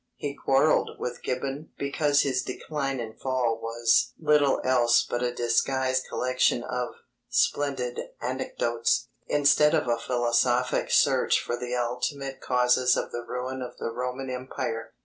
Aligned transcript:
He 0.15 0.33
quarrelled 0.33 0.97
with 0.97 1.21
Gibbon 1.21 1.73
because 1.77 2.21
his 2.23 2.41
Decline 2.41 2.99
and 2.99 3.19
Fall 3.21 3.59
was 3.61 4.13
"little 4.17 4.59
else 4.63 5.05
but 5.07 5.21
a 5.21 5.31
disguised 5.31 6.07
collection 6.09 6.63
of... 6.63 6.95
splendid 7.29 7.99
anecdotes" 8.19 9.09
instead 9.27 9.75
of 9.75 9.87
a 9.87 9.99
philosophic 9.99 10.89
search 10.89 11.39
for 11.39 11.55
the 11.55 11.75
ultimate 11.75 12.41
causes 12.41 12.97
of 12.97 13.11
the 13.11 13.21
ruin 13.23 13.61
of 13.61 13.77
the 13.77 13.91
Roman 13.91 14.31
Empire. 14.31 14.91